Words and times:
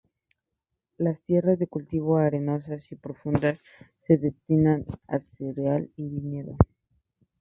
Las 0.97 1.21
tierras 1.21 1.59
de 1.59 1.67
cultivo, 1.67 2.17
arenosas 2.17 2.91
y 2.91 2.95
profundas, 2.95 3.61
se 3.99 4.17
destinan 4.17 4.83
a 5.07 5.19
cereal 5.19 5.91
y 5.95 6.09
viñedo. 6.09 6.57